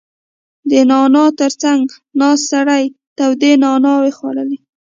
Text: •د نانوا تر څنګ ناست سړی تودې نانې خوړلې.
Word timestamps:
•د 0.69 0.71
نانوا 0.89 1.25
تر 1.39 1.51
څنګ 1.63 1.83
ناست 2.19 2.43
سړی 2.53 2.83
تودې 3.17 3.53
نانې 3.63 4.11
خوړلې. 4.17 4.57